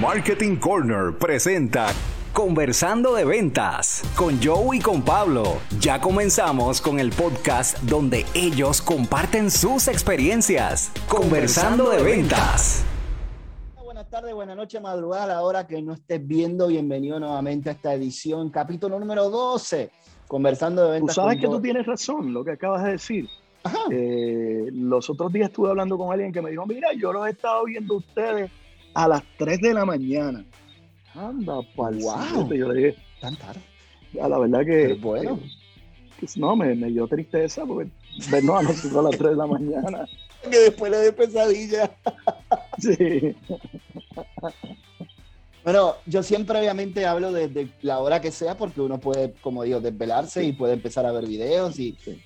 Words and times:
Marketing 0.00 0.56
Corner 0.56 1.12
presenta 1.18 1.88
Conversando 2.32 3.14
de 3.14 3.26
Ventas 3.26 4.02
con 4.16 4.42
Joe 4.42 4.78
y 4.78 4.80
con 4.80 5.02
Pablo. 5.02 5.58
Ya 5.80 6.00
comenzamos 6.00 6.80
con 6.80 6.98
el 6.98 7.10
podcast 7.10 7.78
donde 7.80 8.24
ellos 8.32 8.80
comparten 8.80 9.50
sus 9.50 9.88
experiencias. 9.88 10.90
Conversando 11.10 11.90
de 11.90 12.02
Ventas. 12.02 12.86
Buenas 13.84 14.08
tardes, 14.08 14.32
buenas 14.32 14.56
noches, 14.56 14.80
madrugada, 14.80 15.24
a 15.24 15.26
la 15.26 15.42
hora 15.42 15.66
que 15.66 15.82
no 15.82 15.92
estés 15.92 16.26
viendo. 16.26 16.68
Bienvenido 16.68 17.20
nuevamente 17.20 17.68
a 17.68 17.72
esta 17.72 17.92
edición, 17.92 18.48
capítulo 18.48 18.98
número 18.98 19.28
12. 19.28 19.90
Conversando 20.26 20.86
de 20.86 20.92
Ventas. 20.92 21.16
Tú 21.16 21.20
sabes 21.20 21.38
que 21.38 21.48
tú 21.48 21.60
tienes 21.60 21.84
razón, 21.84 22.32
lo 22.32 22.42
que 22.42 22.52
acabas 22.52 22.82
de 22.84 22.92
decir. 22.92 23.28
Ajá. 23.62 23.80
Eh, 23.90 24.70
los 24.72 25.10
otros 25.10 25.30
días 25.30 25.50
estuve 25.50 25.68
hablando 25.68 25.98
con 25.98 26.10
alguien 26.10 26.32
que 26.32 26.40
me 26.40 26.50
dijo, 26.50 26.64
mira, 26.64 26.94
yo 26.94 27.12
los 27.12 27.26
he 27.26 27.30
estado 27.30 27.64
viendo 27.64 27.92
a 27.92 27.96
ustedes 27.98 28.50
a 28.94 29.08
las 29.08 29.22
3 29.38 29.60
de 29.60 29.74
la 29.74 29.84
mañana. 29.84 30.44
Anda, 31.14 31.60
pa'l 31.76 31.98
Wow. 31.98 32.52
Yo 32.54 32.72
le 32.72 32.86
dije, 32.88 32.98
Tan 33.20 33.36
tarde. 33.36 33.60
a 34.20 34.28
la 34.28 34.38
verdad 34.38 34.60
que, 34.64 34.94
bueno. 34.94 35.38
que- 36.18 36.26
que 36.26 36.32
no, 36.40 36.54
me, 36.56 36.74
me 36.74 36.88
dio 36.88 37.06
tristeza 37.08 37.64
porque 37.66 37.90
vernos 38.30 38.60
a 38.60 38.62
nosotros 38.62 38.96
a 38.96 39.02
las 39.02 39.18
3 39.18 39.30
de 39.30 39.36
la 39.36 39.46
mañana. 39.46 40.08
Que 40.42 40.58
después 40.58 40.90
le 40.90 40.98
dé 40.98 41.12
pesadilla. 41.12 41.90
Sí. 42.78 43.36
Bueno, 45.64 45.94
yo 46.06 46.22
siempre 46.24 46.58
obviamente 46.58 47.06
hablo 47.06 47.30
desde 47.32 47.68
la 47.82 48.00
hora 48.00 48.20
que 48.20 48.32
sea 48.32 48.56
porque 48.56 48.80
uno 48.80 48.98
puede, 48.98 49.34
como 49.40 49.62
digo, 49.62 49.80
desvelarse 49.80 50.42
y 50.44 50.52
puede 50.52 50.72
empezar 50.72 51.06
a 51.06 51.12
ver 51.12 51.26
videos 51.26 51.78
y, 51.78 51.96
Sí. 52.02 52.20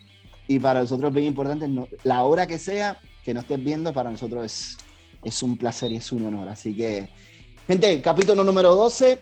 y 0.48 0.58
para 0.58 0.80
nosotros 0.80 1.10
es 1.10 1.14
bien 1.14 1.26
importante, 1.26 1.68
no- 1.68 1.88
la 2.04 2.24
hora 2.24 2.46
que 2.46 2.58
sea 2.58 2.98
que 3.24 3.34
no 3.34 3.40
estés 3.40 3.62
viendo, 3.62 3.92
para 3.92 4.10
nosotros 4.10 4.44
es, 4.46 4.78
es 5.24 5.42
un 5.42 5.56
placer 5.56 5.92
y 5.92 5.96
es 5.96 6.12
un 6.12 6.26
honor. 6.26 6.48
Así 6.48 6.74
que, 6.74 7.08
gente, 7.66 8.00
capítulo 8.00 8.44
número 8.44 8.74
12. 8.74 9.18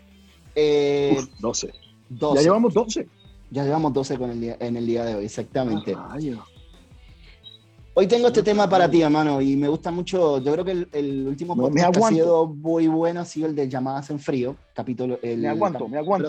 eh, 0.55 1.15
Uf, 1.17 1.27
12. 1.39 1.73
12. 2.09 2.35
Ya 2.35 2.41
llevamos 2.41 2.73
12. 2.73 3.07
Ya 3.51 3.63
llevamos 3.63 3.93
12 3.93 4.17
con 4.17 4.31
el 4.31 4.41
día, 4.41 4.57
en 4.59 4.75
el 4.75 4.85
día 4.85 5.05
de 5.05 5.15
hoy, 5.15 5.25
exactamente. 5.25 5.93
Ah. 5.95 6.17
Hoy 7.97 8.07
tengo 8.07 8.27
este 8.27 8.43
tema 8.43 8.69
para 8.69 8.91
ti, 8.91 9.01
hermano, 9.01 9.39
y 9.41 9.55
me 9.55 9.69
gusta 9.69 9.89
mucho. 9.89 10.39
Yo 10.39 10.51
creo 10.51 10.65
que 10.65 10.71
el, 10.71 10.89
el 10.91 11.27
último 11.27 11.55
No, 11.55 11.63
podcast 11.63 11.93
que 11.93 12.03
ha 12.03 12.09
sido 12.09 12.45
muy 12.47 12.87
bueno 12.87 13.21
ha 13.21 13.25
sido 13.25 13.47
el 13.47 13.55
de 13.55 13.69
llamadas 13.69 14.09
en 14.09 14.19
frío, 14.19 14.57
capítulo. 14.73 15.17
El, 15.21 15.39
Me 15.39 15.47
aguanto, 15.47 15.87
me 15.87 15.97
aguanto. 15.97 16.27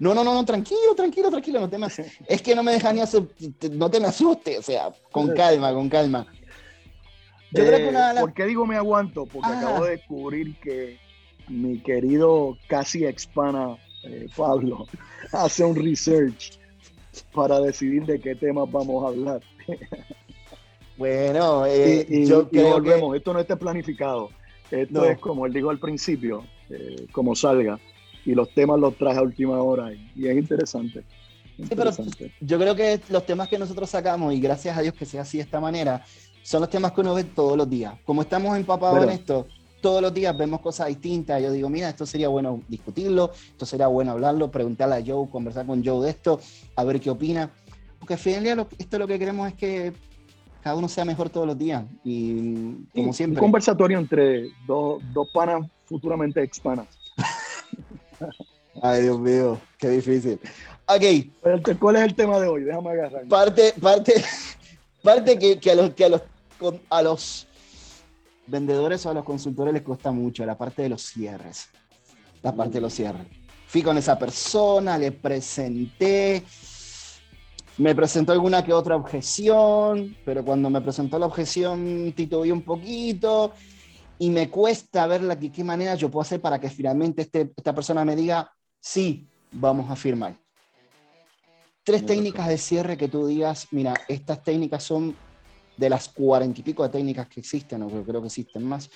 No, 0.00 0.12
no, 0.12 0.24
no, 0.24 0.34
no, 0.34 0.44
tranquilo, 0.44 0.96
tranquilo, 0.96 1.30
tranquilo, 1.30 1.60
no 1.60 1.68
te 1.70 1.78
me, 1.78 1.86
es 2.26 2.42
que 2.42 2.52
no 2.52 2.64
me 2.64 2.72
dejan 2.72 2.96
ni 2.96 3.00
hacer, 3.02 3.28
no 3.74 3.88
te 3.88 4.00
me 4.00 4.08
asustes, 4.08 4.58
o 4.58 4.62
sea, 4.62 4.90
con 5.12 5.32
calma, 5.34 5.72
con 5.72 5.88
calma. 5.88 6.26
Yo 7.52 7.64
creo 7.64 7.78
que 7.78 7.86
Eh, 7.86 7.88
una 7.88 8.08
de 8.08 8.14
las- 8.14 8.22
¿Por 8.22 8.34
qué 8.34 8.44
digo 8.46 8.66
me 8.66 8.76
aguanto? 8.76 9.26
Porque 9.26 9.48
acabo 9.50 9.84
de 9.84 9.92
descubrir 9.92 10.56
que 10.60 10.98
mi 11.48 11.78
querido 11.80 12.58
casi 12.68 13.04
expana 13.04 13.76
eh, 14.04 14.28
Pablo 14.36 14.86
hace 15.32 15.64
un 15.64 15.74
research 15.76 16.58
para 17.32 17.58
decidir 17.60 18.04
de 18.06 18.20
qué 18.20 18.34
temas 18.34 18.70
vamos 18.70 19.02
a 19.04 19.08
hablar. 19.08 19.40
Bueno, 20.96 21.66
eh, 21.66 22.06
y, 22.08 22.22
y- 22.22 22.26
yo 22.26 22.42
y 22.50 22.56
creo 22.56 22.72
volvemos, 22.74 23.16
esto 23.16 23.32
no 23.32 23.40
está 23.40 23.56
planificado. 23.56 24.30
Esto 24.70 25.00
No. 25.00 25.04
es 25.04 25.18
como 25.18 25.46
él 25.46 25.52
dijo 25.52 25.70
al 25.70 25.78
principio, 25.78 26.44
eh, 26.68 27.06
como 27.12 27.34
salga. 27.34 27.78
Y 28.26 28.34
los 28.34 28.50
temas 28.52 28.78
los 28.78 28.96
traje 28.98 29.18
a 29.18 29.22
última 29.22 29.62
hora 29.62 29.92
y, 29.94 30.10
y 30.14 30.28
es 30.28 30.36
interesante. 30.36 31.02
pero- 31.74 31.90
yo 32.40 32.58
creo 32.58 32.76
que 32.76 33.00
los 33.08 33.24
temas 33.24 33.48
que 33.48 33.58
nosotros 33.58 33.88
sacamos, 33.88 34.34
y 34.34 34.40
gracias 34.40 34.76
a 34.76 34.82
Dios 34.82 34.94
que 34.94 35.06
sea 35.06 35.22
así 35.22 35.38
de 35.38 35.44
esta 35.44 35.60
manera, 35.60 36.04
son 36.48 36.62
los 36.62 36.70
temas 36.70 36.92
que 36.92 37.02
uno 37.02 37.12
ve 37.12 37.24
todos 37.24 37.58
los 37.58 37.68
días. 37.68 37.92
Como 38.06 38.22
estamos 38.22 38.56
empapados 38.56 38.98
Pero- 39.00 39.10
en 39.10 39.18
esto, 39.18 39.46
todos 39.82 40.00
los 40.00 40.14
días 40.14 40.34
vemos 40.36 40.60
cosas 40.62 40.88
distintas. 40.88 41.42
Yo 41.42 41.52
digo, 41.52 41.68
mira, 41.68 41.90
esto 41.90 42.06
sería 42.06 42.28
bueno 42.28 42.62
discutirlo, 42.68 43.32
esto 43.50 43.66
sería 43.66 43.86
bueno 43.86 44.12
hablarlo, 44.12 44.50
preguntarle 44.50 44.94
a 44.96 45.02
Joe, 45.06 45.28
conversar 45.28 45.66
con 45.66 45.84
Joe 45.84 46.02
de 46.06 46.10
esto, 46.10 46.40
a 46.74 46.84
ver 46.84 47.00
qué 47.00 47.10
opina. 47.10 47.50
Porque 47.98 48.14
al 48.14 48.20
final 48.20 48.56
lo- 48.56 48.68
esto 48.78 48.98
lo 48.98 49.06
que 49.06 49.18
queremos 49.18 49.46
es 49.46 49.54
que 49.56 49.92
cada 50.62 50.74
uno 50.74 50.88
sea 50.88 51.04
mejor 51.04 51.28
todos 51.28 51.46
los 51.46 51.58
días. 51.58 51.84
Y 52.02 52.72
como 52.94 53.08
un 53.08 53.12
siempre. 53.14 53.40
conversatorio 53.40 53.98
entre 53.98 54.48
dos, 54.66 55.02
dos 55.12 55.28
panas 55.34 55.66
futuramente 55.84 56.42
expanas. 56.42 56.86
Ay, 58.82 59.02
Dios 59.02 59.20
mío, 59.20 59.58
qué 59.76 59.90
difícil. 59.90 60.40
Ok, 60.86 61.76
¿Cuál 61.78 61.96
es 61.96 62.02
el 62.04 62.14
tema 62.14 62.40
de 62.40 62.48
hoy? 62.48 62.64
Déjame 62.64 62.90
agarrar. 62.92 63.26
parte, 63.28 63.74
parte, 63.80 64.14
parte 65.02 65.38
que, 65.38 65.58
que 65.58 65.70
a 65.72 65.74
los 65.74 65.90
que 65.94 66.04
a 66.06 66.08
los 66.08 66.22
con- 66.58 66.80
a 66.90 67.02
los 67.02 67.46
vendedores 68.46 69.04
o 69.06 69.10
a 69.10 69.14
los 69.14 69.24
consultores 69.24 69.72
les 69.72 69.82
cuesta 69.82 70.10
mucho, 70.10 70.44
la 70.44 70.56
parte 70.56 70.82
de 70.82 70.88
los 70.88 71.02
cierres. 71.02 71.68
La 72.42 72.54
parte 72.54 72.74
de 72.74 72.80
los 72.80 72.94
cierres. 72.94 73.26
Fui 73.66 73.82
con 73.82 73.98
esa 73.98 74.18
persona, 74.18 74.96
le 74.96 75.12
presenté, 75.12 76.42
me 77.76 77.94
presentó 77.94 78.32
alguna 78.32 78.64
que 78.64 78.72
otra 78.72 78.96
objeción, 78.96 80.16
pero 80.24 80.44
cuando 80.44 80.70
me 80.70 80.80
presentó 80.80 81.18
la 81.18 81.26
objeción 81.26 82.12
titubeé 82.16 82.52
un 82.52 82.62
poquito 82.62 83.52
y 84.18 84.30
me 84.30 84.48
cuesta 84.48 85.06
ver 85.06 85.22
la 85.22 85.38
qué 85.38 85.62
manera 85.62 85.94
yo 85.94 86.10
puedo 86.10 86.22
hacer 86.22 86.40
para 86.40 86.58
que 86.58 86.70
finalmente 86.70 87.22
este, 87.22 87.52
esta 87.56 87.74
persona 87.74 88.04
me 88.04 88.16
diga, 88.16 88.50
sí, 88.80 89.28
vamos 89.52 89.90
a 89.90 89.96
firmar. 89.96 90.36
Tres 91.84 92.04
técnicas 92.04 92.48
de 92.48 92.58
cierre 92.58 92.96
que 92.96 93.08
tú 93.08 93.26
digas, 93.26 93.68
mira, 93.70 93.94
estas 94.08 94.42
técnicas 94.42 94.82
son 94.82 95.14
de 95.78 95.88
las 95.88 96.08
cuarenta 96.08 96.60
y 96.60 96.62
pico 96.62 96.82
de 96.82 96.90
técnicas 96.90 97.28
que 97.28 97.40
existen, 97.40 97.82
o 97.82 97.88
que 97.88 98.02
creo 98.02 98.20
que 98.20 98.26
existen 98.26 98.64
más. 98.64 98.90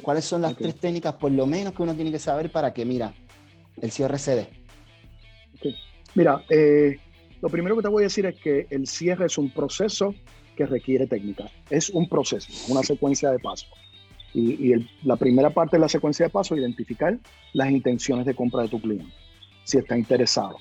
¿Cuáles 0.00 0.24
son 0.24 0.42
las 0.42 0.56
tres 0.56 0.76
técnicas, 0.76 1.14
por 1.14 1.32
lo 1.32 1.46
menos, 1.46 1.74
que 1.74 1.82
uno 1.82 1.94
tiene 1.94 2.10
que 2.12 2.18
saber 2.18 2.50
para 2.50 2.72
que, 2.72 2.84
mira, 2.84 3.12
el 3.82 3.90
cierre 3.90 4.18
se 4.18 4.36
dé? 4.36 4.48
Mira, 6.14 6.44
eh, 6.48 6.98
lo 7.40 7.48
primero 7.48 7.76
que 7.76 7.82
te 7.82 7.88
voy 7.88 8.02
a 8.02 8.06
decir 8.06 8.26
es 8.26 8.36
que 8.36 8.66
el 8.70 8.86
cierre 8.86 9.26
es 9.26 9.38
un 9.38 9.50
proceso 9.50 10.14
que 10.56 10.66
requiere 10.66 11.06
técnica. 11.06 11.44
Es 11.68 11.90
un 11.90 12.08
proceso, 12.08 12.52
una 12.68 12.82
secuencia 12.82 13.30
de 13.30 13.38
pasos. 13.38 13.68
Y, 14.34 14.68
y 14.68 14.72
el- 14.72 14.88
la 15.02 15.16
primera 15.16 15.50
parte 15.50 15.76
de 15.76 15.80
la 15.80 15.88
secuencia 15.88 16.26
de 16.26 16.30
pasos 16.30 16.56
es 16.56 16.62
identificar 16.62 17.18
las 17.52 17.70
intenciones 17.70 18.26
de 18.26 18.34
compra 18.34 18.62
de 18.62 18.68
tu 18.68 18.80
cliente. 18.80 19.12
Si 19.64 19.78
está 19.78 19.96
interesado, 19.96 20.56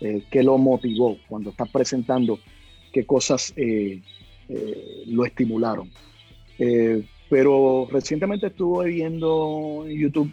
eh, 0.00 0.22
qué 0.30 0.42
lo 0.42 0.58
motivó 0.58 1.16
cuando 1.28 1.50
estás 1.50 1.68
presentando, 1.70 2.38
qué 2.92 3.06
cosas 3.06 3.52
eh, 3.56 4.02
eh, 4.48 5.04
lo 5.06 5.24
estimularon. 5.24 5.90
Eh, 6.58 7.04
pero 7.28 7.88
recientemente 7.90 8.48
estuve 8.48 8.86
viendo 8.86 9.84
en 9.86 9.98
YouTube 9.98 10.32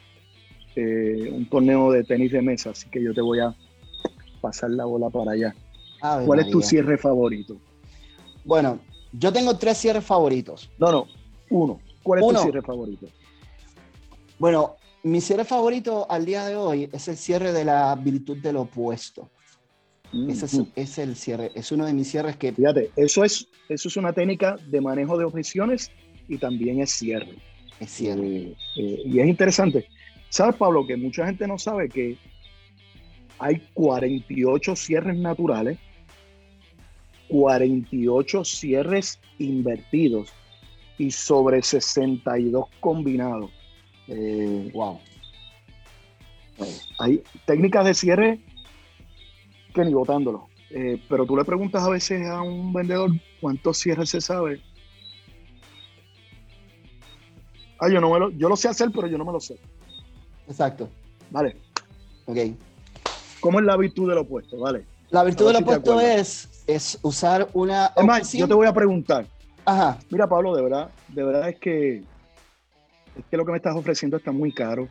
eh, 0.75 1.29
un 1.31 1.45
torneo 1.49 1.91
de 1.91 2.03
tenis 2.03 2.31
de 2.31 2.41
mesa, 2.41 2.71
así 2.71 2.89
que 2.89 3.01
yo 3.01 3.13
te 3.13 3.21
voy 3.21 3.39
a 3.39 3.55
pasar 4.39 4.71
la 4.71 4.85
bola 4.85 5.09
para 5.09 5.31
allá. 5.31 5.55
Ave 6.01 6.25
¿Cuál 6.25 6.39
es 6.39 6.49
tu 6.49 6.61
cierre 6.61 6.97
favorito? 6.97 7.57
Bueno, 8.43 8.79
yo 9.13 9.31
tengo 9.31 9.57
tres 9.57 9.77
cierres 9.77 10.03
favoritos. 10.03 10.69
No, 10.77 10.91
no, 10.91 11.07
uno. 11.49 11.79
¿Cuál 12.03 12.19
es 12.19 12.25
Uno. 12.25 12.39
tu 12.39 12.43
cierre 12.43 12.61
favorito? 12.61 13.07
Bueno, 14.39 14.75
mi 15.03 15.21
cierre 15.21 15.45
favorito 15.45 16.07
al 16.09 16.25
día 16.25 16.45
de 16.45 16.55
hoy 16.55 16.89
es 16.91 17.07
el 17.07 17.17
cierre 17.17 17.53
de 17.53 17.65
la 17.65 17.93
virtud 17.95 18.37
del 18.37 18.57
opuesto. 18.57 19.29
Ese 20.27 20.45
es, 20.45 20.61
es 20.75 20.97
el 20.97 21.15
cierre, 21.15 21.51
es 21.55 21.71
uno 21.71 21.85
de 21.85 21.93
mis 21.93 22.09
cierres 22.09 22.35
que 22.35 22.51
Fíjate, 22.51 22.91
eso 22.97 23.23
es, 23.23 23.47
eso 23.69 23.87
es 23.87 23.97
una 23.97 24.11
técnica 24.11 24.57
de 24.67 24.81
manejo 24.81 25.17
de 25.17 25.23
objeciones 25.23 25.89
y 26.27 26.37
también 26.37 26.81
es 26.81 26.91
cierre. 26.91 27.35
es 27.79 27.89
cierre. 27.89 28.27
Eh, 28.27 28.55
eh, 28.77 29.01
y 29.05 29.19
es 29.19 29.27
interesante. 29.27 29.87
¿Sabes, 30.29 30.55
Pablo, 30.55 30.85
que 30.85 30.97
mucha 30.97 31.25
gente 31.25 31.47
no 31.47 31.57
sabe 31.57 31.89
que 31.89 32.17
hay 33.39 33.61
48 33.73 34.75
cierres 34.75 35.17
naturales, 35.17 35.77
48 37.29 38.43
cierres 38.45 39.19
invertidos 39.39 40.29
y 40.97 41.11
sobre 41.11 41.61
62 41.61 42.65
combinados? 42.79 43.49
Eh, 44.07 44.69
Wow. 44.73 44.99
Hay 46.99 47.23
técnicas 47.45 47.85
de 47.85 47.93
cierre 47.93 48.39
que 49.71 49.85
ni 49.85 49.93
votándolo. 49.93 50.47
Eh, 50.69 51.01
pero 51.09 51.25
tú 51.25 51.35
le 51.35 51.43
preguntas 51.43 51.83
a 51.83 51.89
veces 51.89 52.25
a 52.27 52.41
un 52.41 52.71
vendedor 52.71 53.11
cuántos 53.39 53.77
cierres 53.77 54.09
se 54.09 54.21
sabe. 54.21 54.61
Ah, 57.79 57.89
yo 57.89 57.99
no 57.99 58.11
me 58.11 58.19
lo, 58.19 58.29
yo 58.31 58.47
lo 58.47 58.55
sé 58.55 58.69
hacer, 58.69 58.89
pero 58.93 59.07
yo 59.07 59.17
no 59.17 59.25
me 59.25 59.31
lo 59.31 59.39
sé. 59.39 59.57
Exacto. 60.47 60.89
Vale. 61.29 61.57
Ok. 62.25 62.37
¿Cómo 63.39 63.59
es 63.59 63.65
la 63.65 63.75
virtud 63.75 64.07
del 64.07 64.19
opuesto? 64.19 64.59
Vale. 64.59 64.85
La 65.09 65.23
virtud 65.23 65.47
del 65.47 65.57
si 65.57 65.63
opuesto 65.63 65.99
es, 65.99 66.63
es 66.67 66.99
usar 67.01 67.49
una. 67.53 67.87
Es 67.95 68.05
más, 68.05 68.31
yo 68.31 68.47
te 68.47 68.53
voy 68.53 68.67
a 68.67 68.73
preguntar. 68.73 69.25
Ajá. 69.65 69.97
Mira, 70.09 70.27
Pablo, 70.27 70.55
de 70.55 70.61
verdad, 70.61 70.89
de 71.09 71.23
verdad 71.23 71.49
es 71.49 71.59
que 71.59 72.03
es 73.17 73.25
que 73.29 73.37
lo 73.37 73.45
que 73.45 73.51
me 73.51 73.57
estás 73.57 73.75
ofreciendo 73.75 74.17
está 74.17 74.31
muy 74.31 74.53
caro. 74.53 74.87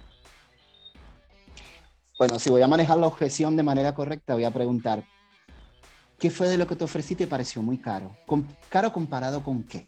Bueno, 2.21 2.39
si 2.39 2.51
voy 2.51 2.61
a 2.61 2.69
manejar 2.69 2.99
la 2.99 3.07
objeción 3.07 3.57
de 3.57 3.63
manera 3.63 3.95
correcta, 3.95 4.35
voy 4.35 4.45
a 4.45 4.51
preguntar: 4.51 5.03
¿qué 6.19 6.29
fue 6.29 6.51
de 6.51 6.59
lo 6.59 6.67
que 6.67 6.77
te 6.77 6.85
ofrecí 6.85 7.15
y 7.15 7.17
te 7.17 7.27
pareció 7.27 7.63
muy 7.63 7.79
caro? 7.79 8.15
¿Caro 8.69 8.93
comparado 8.93 9.43
con 9.43 9.63
qué? 9.63 9.87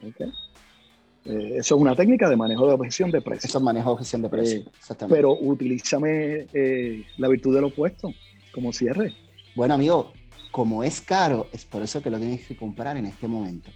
Eh, 0.00 1.56
eso 1.56 1.74
es 1.74 1.80
una 1.80 1.96
técnica 1.96 2.28
de 2.28 2.36
manejo 2.36 2.68
de 2.68 2.74
objeción 2.74 3.10
de 3.10 3.20
precio. 3.20 3.48
Eso 3.48 3.58
es 3.58 3.64
manejo 3.64 3.88
de 3.88 3.92
objeción 3.94 4.22
de 4.22 4.28
precio, 4.28 4.58
eh, 4.60 4.64
exactamente. 4.78 5.16
Pero 5.16 5.32
utilízame 5.32 6.46
eh, 6.52 7.04
la 7.16 7.26
virtud 7.26 7.52
del 7.52 7.64
opuesto 7.64 8.14
como 8.52 8.72
cierre. 8.72 9.12
Bueno, 9.56 9.74
amigo, 9.74 10.12
como 10.52 10.84
es 10.84 11.00
caro, 11.00 11.48
es 11.52 11.64
por 11.64 11.82
eso 11.82 12.00
que 12.00 12.10
lo 12.10 12.18
tienes 12.20 12.46
que 12.46 12.56
comprar 12.56 12.96
en 12.96 13.06
este 13.06 13.26
momento. 13.26 13.72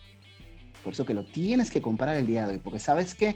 Por 0.84 0.93
eso 0.93 1.04
que 1.04 1.12
lo 1.12 1.25
tienes 1.25 1.72
que 1.72 1.82
comprar 1.82 2.14
el 2.19 2.25
día 2.25 2.46
de 2.46 2.52
hoy. 2.52 2.58
Porque 2.61 2.78
sabes 2.78 3.16
que 3.16 3.34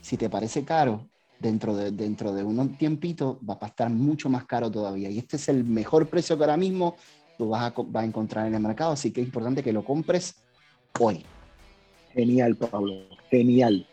si 0.00 0.16
te 0.16 0.30
parece 0.30 0.64
caro, 0.64 1.08
dentro 1.42 1.76
de, 1.76 1.90
dentro 1.90 2.32
de 2.32 2.44
un 2.44 2.76
tiempito 2.76 3.38
va 3.48 3.58
a 3.60 3.66
estar 3.66 3.90
mucho 3.90 4.30
más 4.30 4.44
caro 4.46 4.70
todavía. 4.70 5.10
Y 5.10 5.18
este 5.18 5.36
es 5.36 5.48
el 5.48 5.64
mejor 5.64 6.08
precio 6.08 6.38
que 6.38 6.44
ahora 6.44 6.56
mismo 6.56 6.96
tú 7.36 7.48
vas 7.48 7.64
a, 7.64 7.74
vas 7.76 8.04
a 8.04 8.06
encontrar 8.06 8.46
en 8.46 8.54
el 8.54 8.60
mercado. 8.60 8.92
Así 8.92 9.10
que 9.10 9.20
es 9.20 9.26
importante 9.26 9.62
que 9.62 9.72
lo 9.72 9.84
compres 9.84 10.36
hoy. 10.98 11.24
Genial, 12.14 12.56
Pablo. 12.56 12.94
Genial. 13.30 13.86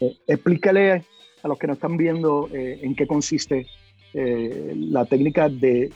Eh, 0.00 0.16
explícale 0.26 1.04
a 1.42 1.48
los 1.48 1.58
que 1.58 1.66
nos 1.66 1.76
están 1.76 1.96
viendo 1.96 2.48
eh, 2.52 2.78
en 2.82 2.94
qué 2.94 3.06
consiste 3.06 3.66
eh, 4.14 4.74
la 4.76 5.04
técnica 5.04 5.48
de, 5.48 5.90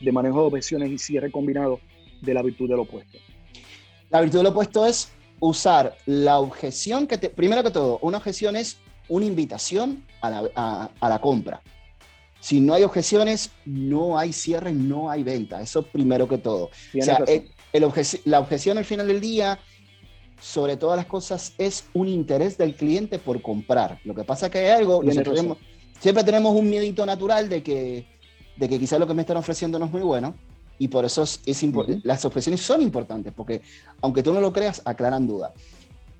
de, 0.00 0.12
manejo 0.12 0.40
de 0.40 0.46
objeciones 0.46 0.90
y 0.90 0.98
cierre 0.98 1.30
combinado 1.30 1.80
de 2.22 2.32
la 2.32 2.42
virtud 2.42 2.68
del 2.68 2.78
opuesto. 2.78 3.18
La 4.08 4.22
virtud 4.22 4.38
del 4.38 4.46
opuesto 4.46 4.86
es 4.86 5.12
usar 5.38 5.94
la 6.06 6.38
objeción 6.38 7.06
que 7.06 7.18
te, 7.18 7.28
primero 7.28 7.62
que 7.62 7.70
todo, 7.70 7.98
una 8.00 8.16
objeción 8.16 8.56
es 8.56 8.78
una 9.08 9.26
invitación 9.26 10.04
a 10.20 10.30
la, 10.30 10.90
a, 11.00 11.08
la 11.08 11.20
compra. 11.20 11.62
Si 12.40 12.60
no 12.60 12.74
hay 12.74 12.84
objeciones, 12.84 13.50
no 13.64 14.18
hay 14.18 14.32
cierre, 14.32 14.72
no 14.72 15.10
hay 15.10 15.22
venta. 15.22 15.60
Eso 15.60 15.82
primero 15.82 16.28
que 16.28 16.38
todo. 16.38 16.70
O 16.98 17.02
sea, 17.02 17.18
el, 17.26 17.50
la 18.24 18.40
objeción 18.40 18.78
al 18.78 18.84
final 18.84 19.08
del 19.08 19.20
día 19.20 19.58
sobre 20.40 20.76
todas 20.76 20.96
las 20.96 21.06
cosas 21.06 21.54
es 21.58 21.84
un 21.94 22.08
interés 22.08 22.58
del 22.58 22.74
cliente 22.74 23.18
por 23.18 23.40
comprar. 23.42 24.00
Lo 24.04 24.14
que 24.14 24.24
pasa 24.24 24.46
es 24.46 24.52
que 24.52 24.58
hay 24.58 24.70
algo, 24.70 25.02
siempre 25.98 26.24
tenemos 26.24 26.54
un 26.54 26.68
miedito 26.68 27.06
natural 27.06 27.48
de 27.48 27.62
que, 27.62 28.06
de 28.56 28.68
que 28.68 28.78
quizás 28.78 29.00
lo 29.00 29.06
que 29.06 29.14
me 29.14 29.22
están 29.22 29.36
ofreciendo 29.36 29.78
no 29.78 29.86
es 29.86 29.92
muy 29.92 30.02
bueno 30.02 30.34
y 30.78 30.88
por 30.88 31.04
eso 31.04 31.22
es, 31.22 31.40
las 32.02 32.24
objeciones 32.24 32.60
son 32.60 32.82
importantes 32.82 33.32
porque 33.34 33.62
aunque 34.02 34.22
tú 34.22 34.32
no 34.32 34.40
lo 34.40 34.52
creas, 34.52 34.82
aclaran 34.84 35.26
duda. 35.26 35.52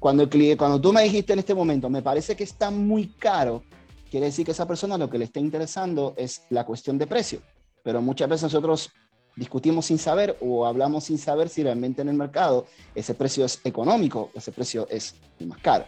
Cuando, 0.07 0.23
el 0.23 0.29
cliente, 0.29 0.57
cuando 0.57 0.81
tú 0.81 0.93
me 0.93 1.03
dijiste 1.03 1.33
en 1.33 1.41
este 1.41 1.53
momento, 1.53 1.91
me 1.91 2.01
parece 2.01 2.37
que 2.37 2.45
está 2.45 2.71
muy 2.71 3.09
caro, 3.09 3.65
quiere 4.09 4.27
decir 4.27 4.47
que 4.47 4.53
esa 4.53 4.65
persona 4.65 4.97
lo 4.97 5.11
que 5.11 5.19
le 5.19 5.25
está 5.25 5.41
interesando 5.41 6.15
es 6.17 6.43
la 6.49 6.65
cuestión 6.65 6.97
de 6.97 7.09
precio. 7.09 7.41
Pero 7.83 8.01
muchas 8.01 8.29
veces 8.29 8.45
nosotros 8.45 8.93
discutimos 9.35 9.87
sin 9.87 9.99
saber 9.99 10.37
o 10.41 10.65
hablamos 10.65 11.03
sin 11.03 11.19
saber 11.19 11.49
si 11.49 11.65
realmente 11.65 12.03
en 12.03 12.09
el 12.09 12.15
mercado 12.15 12.67
ese 12.95 13.15
precio 13.15 13.45
es 13.45 13.61
económico, 13.65 14.31
ese 14.33 14.53
precio 14.53 14.87
es 14.91 15.17
más 15.45 15.59
caro. 15.59 15.87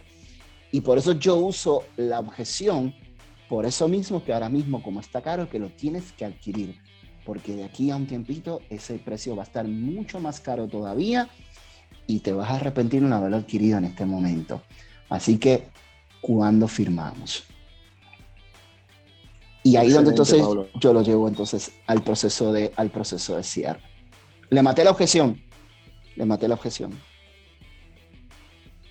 Y 0.73 0.81
por 0.81 0.97
eso 0.97 1.13
yo 1.13 1.37
uso 1.37 1.85
la 1.95 2.19
objeción, 2.19 2.93
por 3.47 3.65
eso 3.65 3.87
mismo 3.87 4.21
que 4.25 4.33
ahora 4.33 4.49
mismo 4.49 4.83
como 4.83 4.99
está 4.99 5.21
caro, 5.21 5.49
que 5.49 5.59
lo 5.59 5.69
tienes 5.69 6.11
que 6.11 6.25
adquirir, 6.25 6.77
porque 7.25 7.55
de 7.55 7.63
aquí 7.63 7.89
a 7.89 7.95
un 7.95 8.05
tiempito 8.05 8.59
ese 8.69 8.95
precio 8.95 9.37
va 9.37 9.43
a 9.43 9.45
estar 9.45 9.65
mucho 9.65 10.19
más 10.19 10.41
caro 10.41 10.67
todavía 10.67 11.29
y 12.09 12.21
te 12.21 12.33
vas 12.33 12.49
a 12.49 12.55
arrepentir 12.55 13.01
de 13.01 13.05
un 13.05 13.13
haberlo 13.13 13.37
adquirido 13.37 13.77
en 13.77 13.85
este 13.85 14.03
momento. 14.03 14.63
Así 15.09 15.37
que, 15.37 15.67
¿cuándo 16.21 16.67
firmamos? 16.67 17.43
Y 19.61 19.75
ahí 19.75 19.91
donde 19.91 20.09
entonces 20.09 20.41
yo 20.81 20.91
lo 20.91 21.03
llevo 21.03 21.27
entonces 21.27 21.71
al 21.85 22.01
proceso 22.01 22.51
de, 22.51 22.71
al 22.77 22.89
proceso 22.89 23.37
de 23.37 23.43
cierre. 23.43 23.81
Le 24.49 24.63
maté 24.63 24.83
la 24.83 24.89
objeción. 24.89 25.39
Le 26.15 26.25
maté 26.25 26.47
la 26.47 26.55
objeción. 26.55 26.93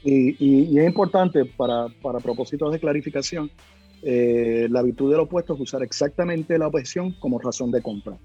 Y, 0.04 0.78
es 0.78 0.86
importante 0.86 1.44
para, 1.44 1.88
para, 2.00 2.20
propósitos 2.20 2.72
de 2.72 2.78
clarificación, 2.78 3.50
eh, 4.02 4.68
la 4.70 4.80
virtud 4.82 5.10
del 5.10 5.20
opuesto 5.20 5.54
es 5.54 5.60
usar 5.60 5.82
exactamente 5.82 6.56
la 6.56 6.68
objeción 6.68 7.16
como 7.18 7.40
razón 7.40 7.72
de 7.72 7.82
compra. 7.82 8.16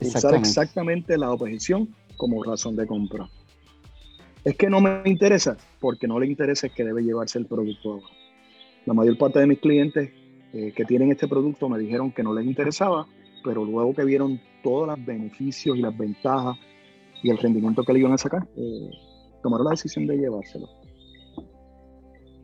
Usar 0.00 0.36
exactamente 0.36 1.18
la 1.18 1.32
objeción 1.32 1.92
como 2.22 2.40
razón 2.44 2.76
de 2.76 2.86
compra. 2.86 3.28
Es 4.44 4.56
que 4.56 4.70
no 4.70 4.80
me 4.80 5.02
interesa, 5.06 5.56
porque 5.80 6.06
no 6.06 6.20
le 6.20 6.28
interesa 6.28 6.68
es 6.68 6.72
que 6.72 6.84
debe 6.84 7.02
llevarse 7.02 7.36
el 7.36 7.46
producto 7.46 8.00
la 8.86 8.94
mayor 8.94 9.18
parte 9.18 9.40
de 9.40 9.48
mis 9.48 9.58
clientes 9.58 10.10
eh, 10.52 10.72
que 10.72 10.84
tienen 10.84 11.10
este 11.10 11.26
producto 11.26 11.68
me 11.68 11.80
dijeron 11.80 12.12
que 12.12 12.22
no 12.22 12.32
les 12.32 12.46
interesaba, 12.46 13.08
pero 13.42 13.64
luego 13.64 13.92
que 13.92 14.04
vieron 14.04 14.40
todos 14.62 14.86
los 14.86 15.04
beneficios 15.04 15.76
y 15.76 15.80
las 15.80 15.98
ventajas 15.98 16.56
y 17.24 17.30
el 17.30 17.38
rendimiento 17.38 17.82
que 17.82 17.92
le 17.92 17.98
iban 17.98 18.12
a 18.12 18.18
sacar, 18.18 18.46
eh, 18.56 18.90
tomaron 19.42 19.64
la 19.64 19.70
decisión 19.72 20.06
de 20.06 20.16
llevárselo. 20.16 20.68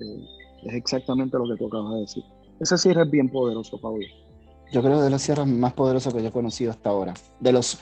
Eh, 0.00 0.24
es 0.64 0.74
exactamente 0.74 1.38
lo 1.38 1.44
que 1.44 1.56
tú 1.56 1.68
acabas 1.68 1.94
de 1.94 2.00
decir. 2.00 2.24
Ese 2.58 2.78
cierre 2.78 3.02
es 3.02 3.10
bien 3.12 3.28
poderoso, 3.28 3.80
Pablo. 3.80 4.04
Yo 4.72 4.82
creo 4.82 4.98
que 4.98 5.04
de 5.04 5.10
los 5.10 5.22
cierres 5.22 5.46
más 5.46 5.72
poderosos 5.72 6.12
que 6.12 6.20
yo 6.20 6.28
he 6.28 6.32
conocido 6.32 6.72
hasta 6.72 6.90
ahora. 6.90 7.14
De 7.38 7.52
los, 7.52 7.78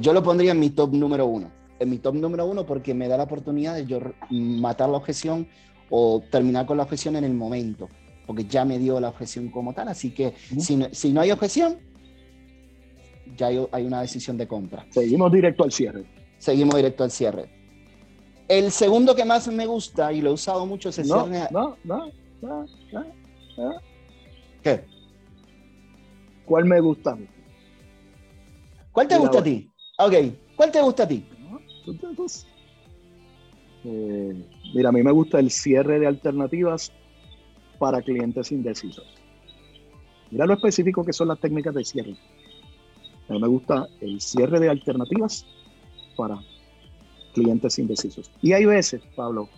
yo 0.00 0.12
lo 0.12 0.22
pondría 0.22 0.52
en 0.52 0.60
mi 0.60 0.70
top 0.70 0.92
número 0.92 1.26
uno. 1.26 1.50
En 1.78 1.90
mi 1.90 1.98
top 1.98 2.14
número 2.14 2.46
uno 2.46 2.66
porque 2.66 2.94
me 2.94 3.08
da 3.08 3.16
la 3.16 3.24
oportunidad 3.24 3.74
de 3.74 3.86
yo 3.86 4.00
matar 4.30 4.88
la 4.88 4.98
objeción 4.98 5.48
o 5.90 6.22
terminar 6.30 6.66
con 6.66 6.76
la 6.76 6.84
objeción 6.84 7.16
en 7.16 7.24
el 7.24 7.34
momento, 7.34 7.88
porque 8.26 8.44
ya 8.44 8.64
me 8.64 8.78
dio 8.78 9.00
la 9.00 9.08
objeción 9.08 9.48
como 9.50 9.72
tal, 9.72 9.88
así 9.88 10.12
que 10.12 10.34
si, 10.58 10.76
no, 10.76 10.86
si, 10.92 11.12
no, 11.12 11.20
hay 11.20 11.32
objeción, 11.32 11.78
ya 13.36 13.48
hay, 13.48 13.84
una 13.84 14.00
decisión 14.00 14.36
de 14.38 14.46
compra. 14.46 14.86
Seguimos 14.90 15.32
directo 15.32 15.64
al 15.64 15.72
cierre. 15.72 16.04
Seguimos 16.38 16.76
directo 16.76 17.04
al 17.04 17.10
cierre. 17.10 17.50
El 18.48 18.70
segundo 18.70 19.14
que 19.14 19.24
más 19.24 19.48
me 19.48 19.66
gusta 19.66 20.12
y 20.12 20.20
lo 20.20 20.30
he 20.30 20.32
usado 20.34 20.64
mucho 20.66 20.88
es 20.88 20.98
el 20.98 21.08
no, 21.08 21.26
cierre. 21.26 21.48
No, 21.50 21.76
no, 21.84 22.10
no, 22.40 22.66
no, 22.92 23.74
¿Qué? 24.62 24.84
¿Cuál 26.46 26.64
me 26.64 26.80
gusta? 26.80 27.16
¿Cuál 28.92 29.08
te 29.08 29.18
gusta 29.18 29.38
a 29.38 29.42
ti? 29.42 29.70
Ok, 29.98 30.14
¿cuál 30.56 30.72
te 30.72 30.82
gusta 30.82 31.02
a 31.04 31.08
ti? 31.08 31.24
Eh, 33.84 34.34
mira, 34.74 34.88
a 34.88 34.92
mí 34.92 35.02
me 35.02 35.12
gusta 35.12 35.38
el 35.38 35.50
cierre 35.50 35.98
de 35.98 36.06
alternativas 36.06 36.92
para 37.78 38.02
clientes 38.02 38.52
indecisos. 38.52 39.04
Mira 40.30 40.46
lo 40.46 40.54
específico 40.54 41.04
que 41.04 41.12
son 41.12 41.28
las 41.28 41.38
técnicas 41.38 41.74
de 41.74 41.84
cierre. 41.84 42.14
A 43.28 43.32
mí 43.32 43.38
me 43.38 43.48
gusta 43.48 43.88
el 44.00 44.20
cierre 44.20 44.60
de 44.60 44.68
alternativas 44.68 45.46
para 46.16 46.38
clientes 47.32 47.78
indecisos. 47.78 48.30
Y 48.42 48.52
hay 48.52 48.64
veces, 48.64 49.02
Pablo, 49.14 49.48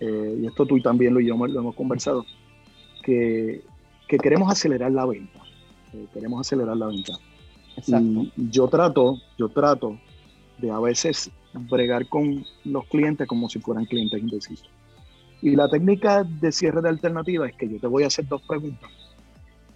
eh, 0.00 0.38
y 0.42 0.46
esto 0.46 0.66
tú 0.66 0.76
y 0.76 0.82
también 0.82 1.14
lo, 1.14 1.20
y 1.20 1.26
yo 1.26 1.36
lo 1.36 1.60
hemos 1.60 1.74
conversado, 1.74 2.26
que, 3.02 3.62
queremos 4.08 4.50
acelerar 4.50 4.92
la 4.92 5.06
venta. 5.06 5.40
Eh, 5.94 6.06
queremos 6.12 6.40
acelerar 6.40 6.76
la 6.76 6.86
venta. 6.86 7.18
Y 7.86 8.32
yo 8.50 8.68
trato, 8.68 9.18
yo 9.38 9.48
trato 9.48 9.98
de 10.58 10.70
a 10.70 10.78
veces 10.78 11.30
bregar 11.52 12.08
con 12.08 12.44
los 12.64 12.84
clientes 12.86 13.26
como 13.26 13.48
si 13.48 13.58
fueran 13.58 13.84
clientes 13.84 14.20
indecisos. 14.20 14.70
Y 15.42 15.54
la 15.54 15.68
técnica 15.68 16.24
de 16.24 16.50
cierre 16.50 16.80
de 16.80 16.88
alternativa 16.88 17.46
es 17.46 17.54
que 17.56 17.68
yo 17.68 17.78
te 17.78 17.86
voy 17.86 18.04
a 18.04 18.06
hacer 18.06 18.26
dos 18.26 18.42
preguntas, 18.42 18.90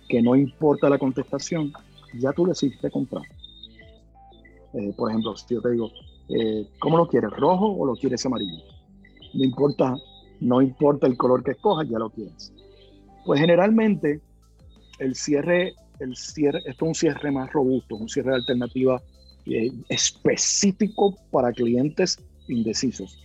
que 0.09 0.23
no 0.23 0.35
importa 0.35 0.89
la 0.89 0.99
contestación, 0.99 1.73
ya 2.19 2.33
tú 2.33 2.47
decidiste 2.47 2.91
comprar. 2.91 3.25
Eh, 4.73 4.93
por 4.97 5.11
ejemplo, 5.11 5.37
si 5.37 5.55
yo 5.55 5.61
te 5.61 5.73
digo, 5.73 5.91
eh, 6.29 6.67
¿cómo 6.79 6.97
lo 6.97 7.07
quieres? 7.07 7.31
¿Rojo 7.31 7.67
o 7.67 7.87
lo 7.87 7.95
quieres 7.95 8.25
amarillo? 8.25 8.63
No 9.35 9.45
importa, 9.45 9.95
no 10.41 10.63
importa 10.63 11.07
el 11.07 11.17
color 11.17 11.43
que 11.43 11.53
escojas, 11.53 11.89
ya 11.89 11.99
lo 11.99 12.11
quieres. 12.11 12.53
Pues 13.25 13.41
generalmente 13.41 14.21
el 14.99 15.15
cierre, 15.15 15.75
esto 16.01 16.59
es 16.65 16.83
un 16.83 16.95
cierre 16.95 17.31
más 17.31 17.53
robusto, 17.53 17.97
un 17.97 18.09
cierre 18.09 18.31
de 18.31 18.37
alternativa 18.37 19.03
eh, 19.47 19.71
específico 19.89 21.17
para 21.31 21.53
clientes 21.53 22.19
indecisos. 22.49 23.19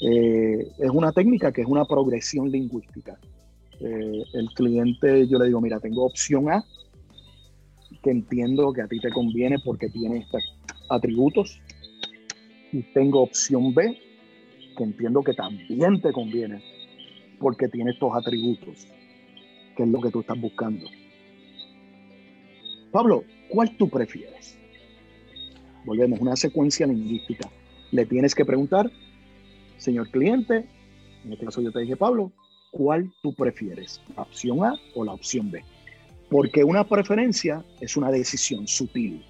Eh, 0.00 0.66
es 0.78 0.90
una 0.90 1.12
técnica 1.12 1.52
que 1.52 1.62
es 1.62 1.66
una 1.66 1.84
progresión 1.84 2.50
lingüística. 2.50 3.18
Eh, 3.80 4.22
el 4.34 4.48
cliente, 4.54 5.26
yo 5.28 5.38
le 5.38 5.46
digo, 5.46 5.60
mira, 5.60 5.80
tengo 5.80 6.04
opción 6.04 6.50
A, 6.50 6.64
que 8.02 8.10
entiendo 8.10 8.72
que 8.72 8.82
a 8.82 8.88
ti 8.88 8.98
te 9.00 9.10
conviene 9.10 9.58
porque 9.58 9.88
tiene 9.88 10.18
estos 10.18 10.42
atributos, 10.88 11.60
y 12.72 12.82
tengo 12.92 13.22
opción 13.22 13.74
B, 13.74 13.96
que 14.76 14.84
entiendo 14.84 15.22
que 15.22 15.32
también 15.32 16.00
te 16.00 16.12
conviene 16.12 16.62
porque 17.38 17.68
tiene 17.68 17.92
estos 17.92 18.14
atributos, 18.14 18.86
que 19.76 19.82
es 19.82 19.88
lo 19.88 20.00
que 20.00 20.10
tú 20.10 20.20
estás 20.20 20.38
buscando. 20.40 20.86
Pablo, 22.90 23.24
¿cuál 23.50 23.76
tú 23.76 23.88
prefieres? 23.88 24.56
volvemos, 25.86 26.20
una 26.20 26.36
secuencia 26.36 26.86
lingüística. 26.86 27.48
Le 27.92 28.04
tienes 28.04 28.34
que 28.34 28.44
preguntar, 28.44 28.90
señor 29.78 30.10
cliente, 30.10 30.68
en 31.24 31.32
este 31.32 31.46
caso 31.46 31.62
yo 31.62 31.72
te 31.72 31.80
dije, 31.80 31.96
Pablo, 31.96 32.32
¿cuál 32.72 33.10
tú 33.22 33.32
prefieres? 33.32 34.02
¿La 34.14 34.22
opción 34.22 34.64
A 34.64 34.74
o 34.94 35.04
la 35.04 35.12
opción 35.12 35.50
B? 35.50 35.64
Porque 36.28 36.64
una 36.64 36.84
preferencia 36.84 37.64
es 37.80 37.96
una 37.96 38.10
decisión 38.10 38.66
sutil. 38.66 39.24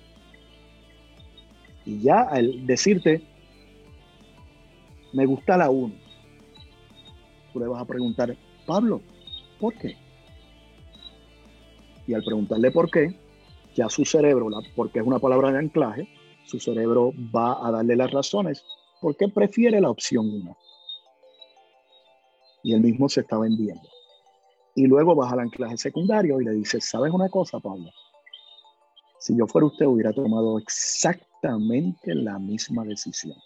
Y 1.85 2.01
ya 2.01 2.23
al 2.23 2.67
decirte, 2.67 3.23
me 5.13 5.27
gusta 5.27 5.57
la 5.57 5.71
1, 5.71 5.95
tú 7.53 7.61
le 7.61 7.69
vas 7.69 7.83
a 7.83 7.87
preguntar, 7.87 8.35
Pablo, 8.67 9.03
¿por 9.61 9.75
qué? 9.75 9.95
Y 12.07 12.15
al 12.15 12.25
preguntarle 12.25 12.71
por 12.71 12.91
qué, 12.91 13.15
ya 13.77 13.89
su 13.89 14.05
cerebro, 14.05 14.49
porque 14.75 15.01
es 15.01 15.07
una 15.07 15.19
palabra 15.19 15.53
de 15.53 15.59
anclaje, 15.59 16.09
su 16.45 16.59
cerebro 16.59 17.13
va 17.35 17.67
a 17.67 17.71
darle 17.71 17.95
las 17.95 18.11
razones 18.11 18.65
por 19.01 19.17
qué 19.17 19.29
prefiere 19.29 19.81
la 19.81 19.91
opción 19.91 20.27
1. 20.27 20.57
Y 22.65 22.73
él 22.73 22.81
mismo 22.81 23.09
se 23.09 23.21
está 23.21 23.39
vendiendo. 23.39 23.89
Y 24.75 24.87
luego 24.87 25.15
vas 25.15 25.33
al 25.33 25.41
anclaje 25.41 25.77
secundario 25.77 26.41
y 26.41 26.45
le 26.45 26.53
dices, 26.53 26.89
¿sabes 26.89 27.13
una 27.13 27.29
cosa, 27.29 27.61
Pablo? 27.61 27.91
Si 29.19 29.37
yo 29.37 29.47
fuera 29.47 29.67
usted, 29.67 29.87
hubiera 29.87 30.13
tomado 30.13 30.59
exactamente 30.59 32.15
la 32.15 32.39
misma 32.39 32.85
decisión. 32.85 33.37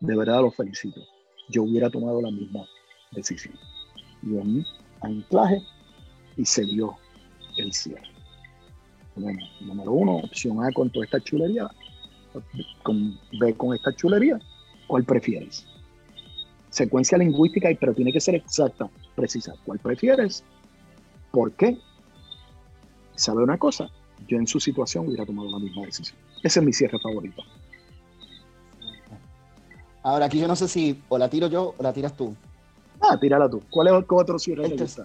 De 0.00 0.16
verdad 0.16 0.42
lo 0.42 0.50
felicito. 0.50 1.00
Yo 1.48 1.62
hubiera 1.62 1.90
tomado 1.90 2.20
la 2.20 2.30
misma 2.30 2.66
decisión. 3.12 3.54
Y 4.22 4.36
en 4.36 4.64
anclaje 5.00 5.60
y 6.36 6.44
se 6.44 6.64
dio 6.64 6.96
el 7.56 7.72
cierre. 7.72 8.19
Bueno, 9.16 9.38
número 9.60 9.92
uno, 9.92 10.16
opción 10.16 10.64
A 10.64 10.72
con 10.72 10.90
toda 10.90 11.04
esta 11.04 11.20
chulería, 11.20 11.68
con 12.82 13.18
B 13.38 13.54
con 13.54 13.74
esta 13.74 13.94
chulería, 13.94 14.38
¿cuál 14.86 15.04
prefieres? 15.04 15.66
Secuencia 16.70 17.18
lingüística, 17.18 17.68
pero 17.78 17.92
tiene 17.92 18.12
que 18.12 18.20
ser 18.20 18.36
exacta, 18.36 18.88
precisa. 19.16 19.54
¿Cuál 19.64 19.80
prefieres? 19.80 20.44
¿Por 21.32 21.52
qué? 21.52 21.76
¿Sabe 23.16 23.42
una 23.42 23.58
cosa? 23.58 23.90
Yo 24.28 24.38
en 24.38 24.46
su 24.46 24.60
situación 24.60 25.08
hubiera 25.08 25.26
tomado 25.26 25.50
la 25.50 25.58
misma 25.58 25.82
decisión. 25.82 26.18
Ese 26.42 26.60
es 26.60 26.66
mi 26.66 26.72
cierre 26.72 26.98
favorito. 27.00 27.42
Ahora 30.02 30.26
aquí 30.26 30.38
yo 30.38 30.48
no 30.48 30.56
sé 30.56 30.68
si 30.68 31.02
o 31.08 31.18
la 31.18 31.28
tiro 31.28 31.48
yo 31.48 31.74
o 31.76 31.82
la 31.82 31.92
tiras 31.92 32.16
tú. 32.16 32.34
Ah, 33.00 33.18
tírala 33.18 33.48
tú. 33.48 33.62
¿Cuál 33.70 33.88
es 33.88 33.94
el 33.94 34.04
otro 34.08 34.38
cierre 34.38 34.66
este, 34.66 35.02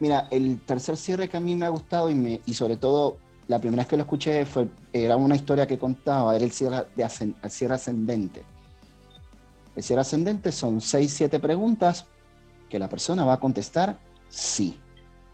Mira, 0.00 0.28
el 0.30 0.60
tercer 0.60 0.96
cierre 0.96 1.28
que 1.28 1.36
a 1.36 1.40
mí 1.40 1.54
me 1.54 1.66
ha 1.66 1.68
gustado 1.68 2.10
y, 2.10 2.14
me, 2.14 2.40
y 2.46 2.54
sobre 2.54 2.76
todo 2.76 3.18
la 3.52 3.60
primera 3.60 3.82
vez 3.82 3.88
que 3.88 3.96
lo 3.98 4.04
escuché 4.04 4.46
fue, 4.46 4.66
era 4.94 5.14
una 5.16 5.36
historia 5.36 5.66
que 5.66 5.78
contaba, 5.78 6.34
era 6.34 6.42
el 6.42 6.52
cierre, 6.52 6.86
de 6.96 7.02
el 7.02 7.50
cierre 7.50 7.74
ascendente. 7.74 8.42
El 9.76 9.82
cierre 9.82 10.00
ascendente 10.00 10.50
son 10.52 10.80
seis, 10.80 11.12
siete 11.12 11.38
preguntas 11.38 12.06
que 12.70 12.78
la 12.78 12.88
persona 12.88 13.26
va 13.26 13.34
a 13.34 13.40
contestar 13.40 13.98
sí. 14.30 14.80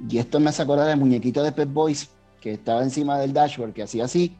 Y 0.08 0.18
esto 0.18 0.40
me 0.40 0.50
hace 0.50 0.62
acordar 0.62 0.88
del 0.88 0.98
muñequito 0.98 1.44
de 1.44 1.52
Pep 1.52 1.72
Boys 1.72 2.10
que 2.40 2.54
estaba 2.54 2.82
encima 2.82 3.20
del 3.20 3.32
dashboard, 3.32 3.72
que 3.72 3.84
hacía 3.84 4.04
así. 4.04 4.36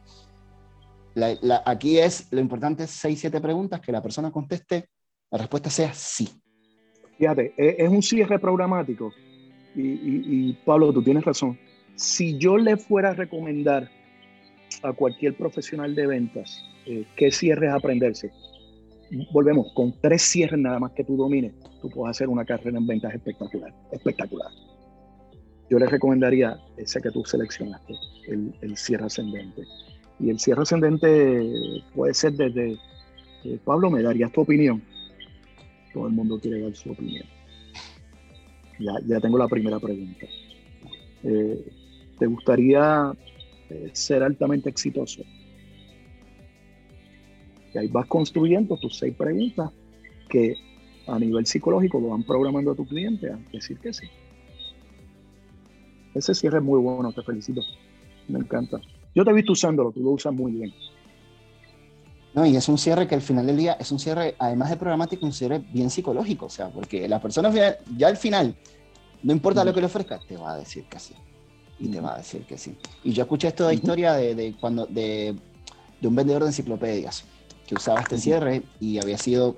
aquí 1.65 1.99
es, 1.99 2.27
lo 2.31 2.41
importante 2.41 2.83
es 2.83 2.91
seis, 2.91 3.21
siete 3.21 3.39
preguntas 3.39 3.79
que 3.79 3.93
la 3.93 4.01
persona 4.01 4.29
conteste, 4.29 4.89
la 5.31 5.37
respuesta 5.37 5.69
sea 5.69 5.93
sí. 5.93 6.29
Fíjate, 7.17 7.53
e, 7.57 7.77
es 7.79 7.89
un 7.89 8.01
cierre 8.01 8.39
programático. 8.39 9.13
Y, 9.73 10.51
Pablo, 10.65 10.91
tú 10.91 11.01
tienes 11.01 11.23
razón. 11.23 11.57
Si 11.99 12.37
yo 12.37 12.57
le 12.57 12.77
fuera 12.77 13.09
a 13.09 13.13
recomendar 13.13 13.89
a 14.83 14.93
cualquier 14.93 15.35
profesional 15.35 15.93
de 15.95 16.07
ventas 16.07 16.63
eh, 16.85 17.05
qué 17.17 17.29
cierres 17.29 17.73
aprenderse, 17.73 18.31
volvemos, 19.33 19.73
con 19.73 19.93
tres 19.99 20.21
cierres 20.21 20.61
nada 20.61 20.79
más 20.79 20.93
que 20.93 21.03
tú 21.03 21.17
domines, 21.17 21.51
tú 21.81 21.89
puedes 21.89 22.15
hacer 22.15 22.29
una 22.29 22.45
carrera 22.45 22.77
en 22.77 22.87
ventas 22.87 23.13
espectacular, 23.13 23.73
espectacular. 23.91 24.49
Yo 25.69 25.77
le 25.77 25.87
recomendaría 25.87 26.57
ese 26.77 27.01
que 27.01 27.11
tú 27.11 27.25
seleccionaste, 27.25 27.93
el, 28.29 28.77
cierre 28.77 29.07
ascendente. 29.07 29.63
Y 30.21 30.29
el 30.29 30.39
cierre 30.39 30.61
ascendente 30.61 31.83
puede 31.93 32.13
ser 32.13 32.31
desde, 32.31 32.77
eh, 33.43 33.59
Pablo, 33.65 33.89
¿me 33.89 34.01
darías 34.01 34.31
tu 34.31 34.39
opinión? 34.39 34.81
Todo 35.93 36.07
el 36.07 36.13
mundo 36.13 36.39
quiere 36.39 36.61
dar 36.61 36.73
su 36.73 36.91
opinión. 36.91 37.25
Ya, 38.79 38.93
ya 39.05 39.19
tengo 39.19 39.37
la 39.37 39.49
primera 39.49 39.81
pregunta. 39.81 40.25
Eh, 41.23 41.61
¿Te 42.19 42.27
gustaría 42.27 43.13
eh, 43.69 43.89
ser 43.93 44.23
altamente 44.23 44.69
exitoso? 44.69 45.23
Y 47.73 47.77
ahí 47.77 47.87
vas 47.87 48.07
construyendo 48.07 48.77
tus 48.77 48.97
seis 48.97 49.15
preguntas 49.15 49.71
que 50.27 50.53
a 51.07 51.17
nivel 51.17 51.45
psicológico 51.45 51.99
lo 51.99 52.09
van 52.09 52.23
programando 52.23 52.71
a 52.71 52.75
tu 52.75 52.85
cliente 52.85 53.31
a 53.31 53.39
decir 53.51 53.79
que 53.79 53.93
sí. 53.93 54.07
Ese 56.13 56.35
cierre 56.35 56.57
es 56.57 56.63
muy 56.63 56.79
bueno, 56.79 57.13
te 57.13 57.23
felicito. 57.23 57.61
Me 58.27 58.39
encanta. 58.39 58.79
Yo 59.15 59.23
te 59.23 59.31
he 59.31 59.33
visto 59.33 59.53
usándolo, 59.53 59.91
tú 59.91 60.01
lo 60.01 60.11
usas 60.11 60.33
muy 60.33 60.51
bien. 60.51 60.73
No, 62.33 62.45
y 62.45 62.55
es 62.55 62.67
un 62.67 62.77
cierre 62.77 63.07
que 63.07 63.15
al 63.15 63.21
final 63.21 63.47
del 63.47 63.57
día 63.57 63.73
es 63.73 63.91
un 63.91 63.99
cierre, 63.99 64.35
además 64.37 64.69
de 64.69 64.77
programático, 64.77 65.25
un 65.25 65.33
cierre 65.33 65.59
bien 65.71 65.89
psicológico. 65.89 66.47
O 66.47 66.49
sea, 66.49 66.69
porque 66.69 67.07
la 67.07 67.21
persona 67.21 67.51
ya 67.97 68.07
al 68.07 68.17
final, 68.17 68.55
no 69.23 69.31
importa 69.31 69.63
lo 69.63 69.73
que 69.73 69.79
le 69.79 69.87
ofrezca, 69.87 70.19
te 70.27 70.37
va 70.37 70.53
a 70.53 70.57
decir 70.57 70.85
que 70.85 70.99
sí. 70.99 71.15
Y 71.79 71.87
te 71.87 72.01
va 72.01 72.15
a 72.15 72.17
decir 72.17 72.43
que 72.43 72.57
sí. 72.57 72.75
Y 73.03 73.13
yo 73.13 73.23
escuché 73.23 73.47
esta 73.47 73.73
historia 73.73 74.13
de, 74.13 74.55
cuando, 74.59 74.85
de, 74.85 75.35
un 76.03 76.15
vendedor 76.15 76.43
de 76.43 76.49
enciclopedias 76.49 77.23
que 77.67 77.75
usaba 77.75 78.01
este 78.01 78.17
cierre 78.17 78.63
y 78.79 78.99
había 78.99 79.17
sido 79.17 79.55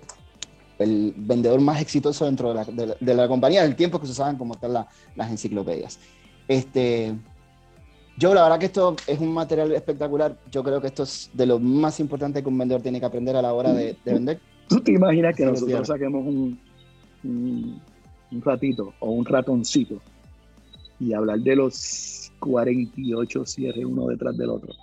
el 0.78 1.14
vendedor 1.16 1.62
más 1.62 1.82
exitoso 1.82 2.26
dentro 2.26 2.54
de 2.54 2.86
la, 2.86 2.96
de 3.00 3.14
la, 3.14 3.28
compañía 3.28 3.64
del 3.64 3.76
tiempo 3.76 4.00
que 4.00 4.06
se 4.08 4.12
usaban 4.12 4.38
como 4.38 4.56
tal 4.56 4.86
las 5.16 5.32
enciclopedias. 5.32 6.00
Este, 6.48 7.16
yo 8.18 8.34
la 8.34 8.44
verdad 8.44 8.60
que 8.60 8.66
esto 8.68 8.96
es 9.08 9.20
un 9.20 9.34
material 9.34 9.72
espectacular. 9.72 10.38
Yo 10.52 10.64
creo 10.64 10.82
que 10.82 10.88
esto 10.88 11.04
es 11.04 11.30
de 11.34 11.46
lo 11.46 11.60
más 11.60 12.00
importante 12.00 12.44
que 12.44 12.50
un 12.50 12.58
vendedor 12.58 12.82
tiene 12.82 13.00
que 13.00 13.06
aprender 13.06 13.36
a 13.36 13.42
la 13.42 13.54
hora 13.54 13.74
de, 13.74 13.96
vender. 14.06 14.40
¿Tú 14.68 14.80
te 14.80 14.92
imaginas 14.92 15.36
que 15.36 15.46
nosotros 15.46 15.88
saquemos 15.88 16.26
un, 16.26 16.60
un, 17.24 18.42
ratito 18.42 18.94
o 19.00 19.12
un 19.12 19.26
ratoncito 19.26 20.02
y 21.02 21.14
hablar 21.14 21.40
de 21.40 21.56
los 21.56 22.32
48 22.40 23.46
cierres 23.46 23.86
uno 23.86 24.08
detrás 24.08 24.38
del 24.38 24.52
otro? 24.52 24.74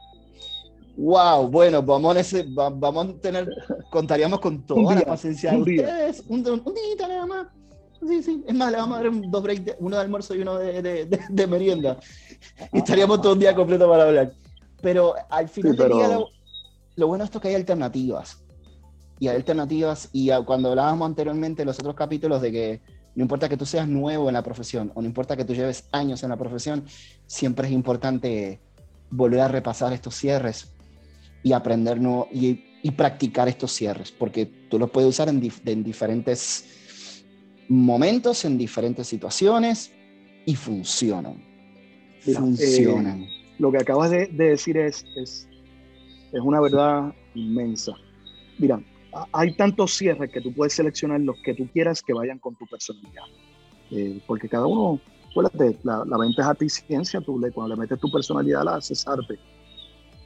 Wow, 0.97 1.49
bueno, 1.49 1.81
vamos 1.81 2.17
a, 2.17 2.21
ese, 2.21 2.45
vamos 2.49 3.09
a 3.09 3.13
tener, 3.21 3.49
contaríamos 3.91 4.41
con 4.41 4.67
toda 4.67 4.97
la 4.97 5.03
paciencia 5.03 5.53
de 5.53 5.61
ustedes, 5.61 6.25
un, 6.29 6.39
un 6.41 6.75
día 6.75 7.09
nada 7.09 7.27
más 7.27 7.47
Sí, 8.07 8.23
sí. 8.23 8.45
Es 8.47 8.55
más, 8.55 8.71
le 8.71 8.79
vamos 8.79 8.99
a 8.99 9.03
dar 9.03 9.13
dos 9.13 9.43
breaks, 9.43 9.77
uno 9.81 9.97
de 9.97 10.03
almuerzo 10.03 10.35
y 10.35 10.43
uno 10.43 10.57
de, 10.59 11.47
merienda. 11.49 11.99
Y 12.73 12.79
estaríamos 12.79 13.21
todo 13.21 13.33
un 13.33 13.39
día 13.39 13.55
completo 13.55 13.89
para 13.89 14.05
hablar. 14.05 14.33
Pero 14.81 15.15
al 15.29 15.49
final 15.49 15.77
del 15.77 15.93
día, 15.93 16.21
lo, 16.97 17.07
bueno 17.07 17.25
es 17.25 17.31
que 17.31 17.49
hay 17.49 17.55
alternativas. 17.55 18.43
Y 19.19 19.29
hay 19.29 19.37
alternativas. 19.37 20.09
Y 20.13 20.31
cuando 20.45 20.71
hablábamos 20.71 21.07
anteriormente 21.07 21.63
en 21.63 21.67
los 21.67 21.79
otros 21.79 21.97
capítulos 21.97 22.41
de 22.41 22.53
que 22.53 22.81
no 23.19 23.25
importa 23.25 23.49
que 23.49 23.57
tú 23.57 23.67
seas 23.67 23.89
nuevo 23.89 24.29
en 24.29 24.35
la 24.35 24.45
profesión 24.45 24.93
o 24.95 25.03
no 25.03 25.09
importa 25.09 25.37
que 25.37 25.45
tú 25.45 25.53
lleves 25.53 25.89
años 25.91 26.23
en 26.23 26.29
la 26.29 26.37
profesión, 26.37 26.85
siempre 27.27 27.67
es 27.67 27.73
importante 27.73 28.61
volver 29.11 29.41
a 29.41 29.49
repasar 29.49 29.93
estos 29.93 30.15
cierres 30.15 30.71
y 31.43 31.51
aprender 31.51 31.99
y, 32.33 32.65
y 32.81 32.91
practicar 32.93 33.49
estos 33.49 33.73
cierres, 33.73 34.13
porque 34.13 34.47
tú 34.47 34.79
los 34.79 34.91
puedes 34.91 35.11
usar 35.11 35.29
en, 35.29 35.43
en 35.67 35.83
diferentes 35.83 36.65
momentos, 37.69 38.45
en 38.45 38.57
diferentes 38.57 39.09
situaciones 39.09 39.91
y 40.47 40.55
funcionan. 40.55 41.43
funcionan. 42.21 43.23
Eh, 43.23 43.55
lo 43.59 43.73
que 43.73 43.79
acabas 43.79 44.13
de, 44.13 44.29
decir 44.29 44.77
es, 44.77 45.05
es, 45.17 45.49
es, 46.33 46.41
una 46.41 46.61
verdad 46.61 47.13
inmensa. 47.35 47.95
Mira, 48.61 48.81
hay 49.33 49.55
tantos 49.55 49.95
cierres 49.95 50.31
que 50.31 50.41
tú 50.41 50.53
puedes 50.53 50.75
seleccionar 50.75 51.21
los 51.21 51.37
que 51.43 51.55
tú 51.55 51.67
quieras 51.73 52.03
que 52.03 52.13
vayan 52.13 52.39
con 52.39 52.55
tu 52.57 52.67
personalidad. 52.67 53.25
Eh, 53.91 54.21
porque 54.27 54.49
cada 54.49 54.67
uno, 54.67 55.01
acuérdate, 55.31 55.79
la, 55.83 56.05
la 56.07 56.19
venta 56.19 56.43
es 56.43 56.49
a 56.49 56.55
ti 56.55 56.69
ciencia, 56.69 57.21
tú 57.21 57.39
le, 57.39 57.51
cuando 57.51 57.75
le 57.75 57.81
metes 57.81 57.99
tu 57.99 58.11
personalidad 58.11 58.65
la 58.65 58.77
haces 58.77 59.07
arte. 59.07 59.39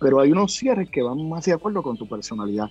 Pero 0.00 0.20
hay 0.20 0.32
unos 0.32 0.54
cierres 0.54 0.90
que 0.90 1.02
van 1.02 1.28
más 1.28 1.44
de 1.44 1.52
acuerdo 1.52 1.82
con 1.82 1.96
tu 1.96 2.08
personalidad. 2.08 2.68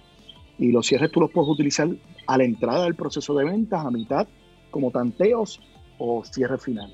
Y 0.58 0.72
los 0.72 0.86
cierres 0.86 1.12
tú 1.12 1.22
los 1.22 1.32
puedes 1.32 1.50
utilizar 1.50 1.90
a 2.28 2.38
la 2.38 2.44
entrada 2.44 2.84
del 2.84 2.96
proceso 2.96 3.34
de 3.34 3.46
ventas, 3.46 3.86
a 3.86 3.90
mitad, 3.90 4.28
como 4.70 4.92
tanteos 4.92 5.60
o 5.98 6.24
cierre 6.26 6.58
final. 6.58 6.92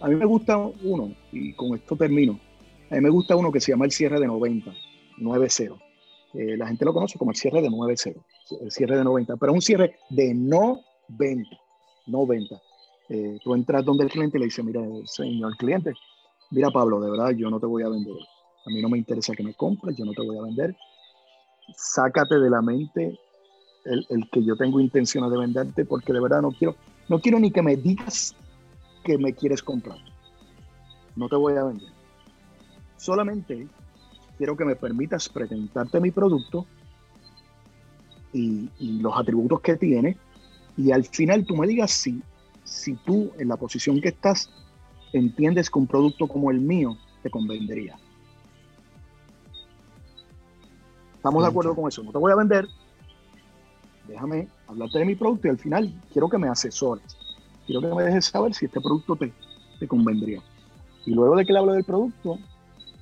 A 0.00 0.08
mí 0.08 0.16
me 0.16 0.26
gusta 0.26 0.56
uno, 0.56 1.12
y 1.32 1.52
con 1.54 1.74
esto 1.74 1.96
termino, 1.96 2.38
a 2.90 2.94
mí 2.94 3.00
me 3.00 3.10
gusta 3.10 3.36
uno 3.36 3.52
que 3.52 3.60
se 3.60 3.72
llama 3.72 3.84
el 3.84 3.90
cierre 3.90 4.18
de 4.20 4.26
90, 4.26 4.72
9-0. 5.18 5.76
Eh, 6.34 6.56
la 6.56 6.68
gente 6.68 6.84
lo 6.84 6.94
conoce 6.94 7.18
como 7.18 7.32
el 7.32 7.36
cierre 7.36 7.60
de 7.60 7.68
9-0, 7.68 8.14
el 8.60 8.70
cierre 8.70 8.96
de 8.96 9.04
90, 9.04 9.36
pero 9.36 9.52
un 9.52 9.62
cierre 9.62 9.96
de 10.10 10.34
no 10.34 10.80
venta, 11.08 11.56
no 12.06 12.26
venta. 12.26 12.60
Eh, 13.08 13.38
tú 13.42 13.54
entras 13.54 13.84
donde 13.84 14.04
el 14.04 14.10
cliente 14.10 14.38
le 14.38 14.46
dice, 14.46 14.62
mira, 14.62 14.82
señor 15.04 15.56
cliente, 15.56 15.92
mira 16.50 16.70
Pablo, 16.70 17.00
de 17.00 17.10
verdad 17.10 17.30
yo 17.30 17.50
no 17.50 17.58
te 17.58 17.66
voy 17.66 17.82
a 17.82 17.88
vender. 17.88 18.16
A 18.66 18.70
mí 18.70 18.82
no 18.82 18.88
me 18.88 18.98
interesa 18.98 19.34
que 19.34 19.42
me 19.42 19.54
compres, 19.54 19.96
yo 19.96 20.04
no 20.04 20.12
te 20.12 20.22
voy 20.22 20.36
a 20.38 20.42
vender. 20.42 20.76
Sácate 21.76 22.38
de 22.38 22.50
la 22.50 22.60
mente 22.60 23.18
el, 23.84 24.06
el 24.10 24.28
que 24.30 24.44
yo 24.44 24.56
tengo 24.56 24.80
intención 24.80 25.30
de 25.30 25.38
venderte 25.38 25.84
porque 25.84 26.12
de 26.12 26.20
verdad 26.20 26.42
no 26.42 26.50
quiero, 26.50 26.76
no 27.08 27.20
quiero 27.20 27.38
ni 27.38 27.50
que 27.50 27.62
me 27.62 27.76
digas 27.76 28.34
que 29.04 29.16
me 29.16 29.32
quieres 29.32 29.62
comprar. 29.62 29.98
No 31.16 31.28
te 31.28 31.36
voy 31.36 31.54
a 31.54 31.64
vender. 31.64 31.88
Solamente 32.96 33.68
quiero 34.36 34.56
que 34.56 34.64
me 34.64 34.76
permitas 34.76 35.28
presentarte 35.28 36.00
mi 36.00 36.10
producto 36.10 36.66
y, 38.32 38.68
los 39.00 39.16
atributos 39.16 39.60
que 39.60 39.76
tiene 39.76 40.16
y 40.76 40.92
al 40.92 41.04
final 41.04 41.44
tú 41.44 41.56
me 41.56 41.66
digas 41.66 41.90
si, 41.90 42.22
si 42.64 42.94
tú 42.94 43.30
en 43.38 43.48
la 43.48 43.56
posición 43.56 44.00
que 44.00 44.08
estás 44.08 44.50
entiendes 45.12 45.70
que 45.70 45.78
un 45.78 45.86
producto 45.86 46.28
como 46.28 46.50
el 46.50 46.60
mío 46.60 46.96
te 47.22 47.30
convendría. 47.30 47.98
¿Estamos 51.16 51.42
de 51.42 51.48
acuerdo 51.48 51.74
con 51.74 51.88
eso? 51.88 52.02
No 52.02 52.12
te 52.12 52.18
voy 52.18 52.30
a 52.30 52.36
vender. 52.36 52.68
Déjame 54.06 54.48
hablarte 54.66 55.00
de 55.00 55.04
mi 55.04 55.14
producto 55.14 55.48
y 55.48 55.50
al 55.50 55.58
final 55.58 56.02
quiero 56.12 56.28
que 56.28 56.38
me 56.38 56.48
asesores. 56.48 57.16
Quiero 57.66 57.80
que 57.82 57.94
me 57.94 58.04
dejes 58.04 58.26
saber 58.26 58.54
si 58.54 58.66
este 58.66 58.80
producto 58.80 59.16
te, 59.16 59.32
te 59.78 59.88
convendría. 59.88 60.40
Y 61.04 61.14
luego 61.14 61.36
de 61.36 61.44
que 61.44 61.52
le 61.52 61.58
hablo 61.58 61.72
del 61.72 61.84
producto, 61.84 62.38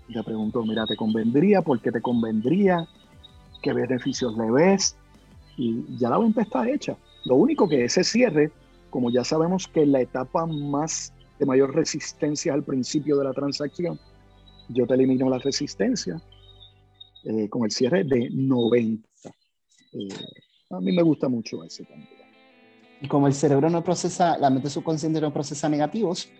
le 0.09 0.23
pregunto, 0.23 0.65
mira, 0.65 0.87
¿te 0.87 0.97
convendría? 0.97 1.63
¿Por 1.63 1.81
qué 1.81 1.93
te 1.93 2.01
convendría? 2.01 2.87
¿Qué 3.63 3.73
beneficios 3.73 4.37
le 4.37 4.51
ves? 4.51 4.97
Y 5.57 5.85
ya 5.97 6.11
la 6.11 6.19
venta 6.19 6.43
está 6.43 6.69
hecha. 6.69 6.97
Lo 7.25 7.37
único 7.37 7.69
que 7.69 7.85
ese 7.85 8.05
cierre, 8.05 8.51
como 8.91 9.11
ya 9.11 9.25
sabemos 9.25 9.67
que 9.69 9.87
la 9.87 10.01
etapa 10.01 10.47
más 10.47 11.13
de 11.39 11.47
mayor 11.47 11.75
resistencia 11.75 12.55
al 12.55 12.63
principio 12.63 13.17
de 13.17 13.25
la 13.25 13.33
transacción, 13.33 13.99
yo 14.69 14.87
te 14.87 14.95
elimino 14.95 15.29
la 15.29 15.39
resistencia 15.39 16.21
eh, 17.25 17.49
con 17.49 17.65
el 17.65 17.71
cierre 17.71 18.05
de 18.05 18.31
90. 18.31 19.09
Eh, 19.93 20.09
a 20.71 20.81
mí 20.81 20.93
me 20.93 21.03
gusta 21.03 21.29
mucho 21.29 21.63
ese 21.65 21.85
también. 21.85 22.09
Y 23.01 23.09
como 23.09 23.27
el 23.27 23.35
cerebro 23.35 23.69
no 23.69 23.85
procesa, 23.85 24.39
la 24.39 24.51
mente 24.51 24.71
subconsciente 24.71 25.21
no 25.21 25.33
procesa 25.33 25.69
negativos, 25.69 26.31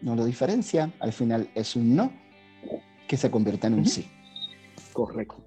no 0.00 0.16
lo 0.16 0.24
diferencia, 0.24 0.92
al 1.00 1.12
final 1.12 1.50
es 1.54 1.76
un 1.76 1.94
no 1.94 2.12
que 3.06 3.16
se 3.16 3.30
convierte 3.30 3.66
en 3.66 3.74
un 3.74 3.86
sí. 3.86 4.08
Correcto, 4.92 5.44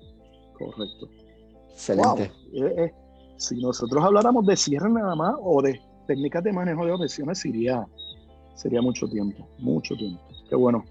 correcto. 0.57 1.09
Excelente. 1.71 2.31
Eh, 2.53 2.91
si 3.37 3.55
nosotros 3.61 4.03
habláramos 4.03 4.45
de 4.45 4.55
cierre 4.55 4.89
nada 4.89 5.15
más 5.15 5.35
o 5.41 5.61
de 5.61 5.79
técnicas 6.07 6.43
de 6.43 6.53
manejo 6.53 6.85
de 6.85 6.91
objeciones, 6.91 7.39
sería, 7.39 7.85
sería 8.55 8.81
mucho 8.81 9.07
tiempo, 9.07 9.47
mucho 9.59 9.95
tiempo. 9.95 10.21
Qué 10.49 10.55
bueno. 10.55 10.85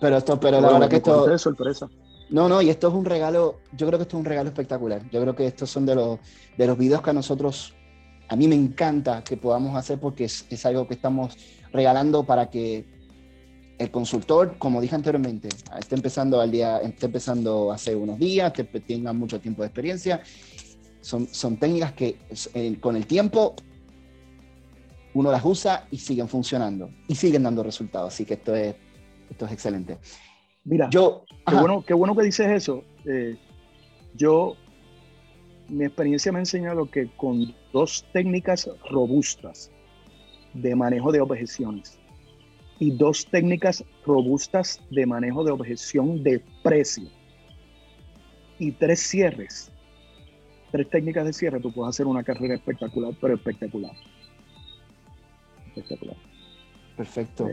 Pero 0.00 0.16
esto, 0.16 0.38
pero 0.38 0.60
la 0.60 0.72
verdad 0.72 0.88
que 0.88 0.96
esto... 0.96 1.26
De 1.26 1.38
sorpresa. 1.38 1.88
No, 2.30 2.48
no, 2.48 2.60
y 2.60 2.68
esto 2.68 2.88
es 2.88 2.94
un 2.94 3.04
regalo, 3.04 3.60
yo 3.72 3.86
creo 3.86 3.98
que 3.98 4.02
esto 4.02 4.16
es 4.16 4.20
un 4.20 4.26
regalo 4.26 4.48
espectacular. 4.48 5.02
Yo 5.10 5.20
creo 5.20 5.34
que 5.34 5.46
estos 5.46 5.70
son 5.70 5.86
de 5.86 5.94
los, 5.94 6.18
de 6.56 6.66
los 6.66 6.76
videos 6.76 7.00
que 7.00 7.10
a 7.10 7.14
nosotros, 7.14 7.74
a 8.28 8.36
mí 8.36 8.46
me 8.46 8.54
encanta 8.54 9.24
que 9.24 9.36
podamos 9.36 9.76
hacer 9.76 9.98
porque 9.98 10.24
es, 10.24 10.46
es 10.50 10.66
algo 10.66 10.86
que 10.86 10.94
estamos 10.94 11.36
regalando 11.72 12.24
para 12.24 12.50
que 12.50 12.84
el 13.78 13.90
consultor, 13.90 14.56
como 14.58 14.80
dije 14.80 14.94
anteriormente, 14.94 15.48
esté 15.78 15.94
empezando 15.94 16.40
al 16.40 16.50
día, 16.50 16.78
esté 16.78 17.06
empezando 17.06 17.72
hace 17.72 17.94
unos 17.94 18.18
días, 18.18 18.52
que 18.52 18.64
tenga 18.64 19.12
mucho 19.12 19.40
tiempo 19.40 19.62
de 19.62 19.68
experiencia. 19.68 20.20
Son, 21.00 21.26
son 21.28 21.56
técnicas 21.56 21.92
que 21.92 22.18
eh, 22.54 22.76
con 22.80 22.96
el 22.96 23.06
tiempo 23.06 23.54
uno 25.14 25.30
las 25.30 25.44
usa 25.44 25.86
y 25.90 25.98
siguen 25.98 26.28
funcionando 26.28 26.90
y 27.06 27.14
siguen 27.14 27.42
dando 27.42 27.62
resultados. 27.62 28.12
Así 28.12 28.24
que 28.24 28.34
esto 28.34 28.54
es, 28.54 28.74
esto 29.30 29.46
es 29.46 29.52
excelente. 29.52 29.98
Mira, 30.64 30.88
yo, 30.90 31.24
qué 31.46 31.54
bueno, 31.54 31.84
qué 31.86 31.94
bueno 31.94 32.14
que 32.14 32.22
dices 32.24 32.46
eso. 32.48 32.84
Eh, 33.06 33.36
yo, 34.14 34.56
mi 35.68 35.84
experiencia 35.84 36.30
me 36.32 36.38
ha 36.38 36.42
enseñado 36.42 36.90
que 36.90 37.10
con 37.16 37.54
dos 37.72 38.04
técnicas 38.12 38.68
robustas 38.90 39.70
de 40.54 40.74
manejo 40.74 41.12
de 41.12 41.20
objeciones 41.20 41.98
y 42.78 42.90
dos 42.92 43.26
técnicas 43.26 43.84
robustas 44.04 44.80
de 44.90 45.06
manejo 45.06 45.44
de 45.44 45.52
objeción 45.52 46.22
de 46.22 46.42
precio 46.62 47.08
y 48.58 48.72
tres 48.72 49.00
cierres, 49.00 49.70
tres 50.70 50.88
técnicas 50.88 51.24
de 51.24 51.32
cierre, 51.32 51.60
tú 51.60 51.72
puedes 51.72 51.90
hacer 51.90 52.06
una 52.06 52.22
carrera 52.22 52.54
espectacular, 52.54 53.12
pero 53.20 53.34
espectacular. 53.34 53.92
Espectacular. 55.68 56.16
Perfecto. 56.96 57.48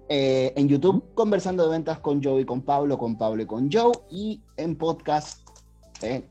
eh, 0.10 0.54
en 0.56 0.68
YouTube 0.68 1.14
conversando 1.14 1.64
de 1.64 1.70
ventas 1.70 2.00
con 2.00 2.22
Joe 2.22 2.42
y 2.42 2.46
con 2.46 2.62
Pablo, 2.62 2.98
con 2.98 3.18
Pablo 3.18 3.44
y 3.44 3.46
con 3.46 3.72
Joe, 3.72 3.92
y 4.10 4.42
en 4.58 4.76
podcast 4.76 5.48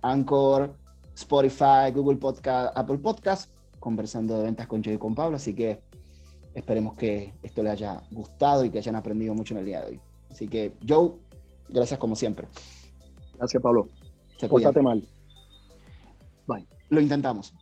Anchor, 0.02 0.74
Spotify, 1.14 1.92
Google 1.94 2.16
Podcast, 2.16 2.76
Apple 2.76 2.98
Podcast, 2.98 3.52
conversando 3.78 4.36
de 4.36 4.44
ventas 4.44 4.66
con 4.66 4.82
Joe 4.82 4.94
y 4.94 4.98
con 4.98 5.14
Pablo. 5.14 5.36
Así 5.36 5.54
que 5.54 5.80
esperemos 6.54 6.96
que 6.96 7.34
esto 7.42 7.62
les 7.62 7.72
haya 7.72 8.02
gustado 8.10 8.64
y 8.64 8.70
que 8.70 8.78
hayan 8.78 8.96
aprendido 8.96 9.34
mucho 9.34 9.54
en 9.54 9.60
el 9.60 9.66
día 9.66 9.80
de 9.82 9.86
hoy. 9.92 10.00
Así 10.30 10.48
que, 10.48 10.72
Joe, 10.86 11.12
gracias 11.68 11.98
como 11.98 12.16
siempre. 12.16 12.48
Gracias, 13.36 13.62
Pablo. 13.62 13.88
Se 14.38 14.82
mal. 14.82 15.06
Bye. 16.46 16.66
Lo 16.90 17.00
intentamos. 17.00 17.52